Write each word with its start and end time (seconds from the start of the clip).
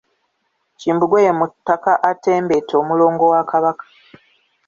Kimbugwe 0.79 1.19
ye 1.25 1.31
mutaka 1.39 1.91
atembeeta 2.11 2.73
omulongo 2.81 3.23
wa 3.33 3.41
Kabaka. 3.51 3.85